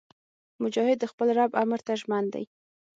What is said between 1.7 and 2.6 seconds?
ته ژمن دی.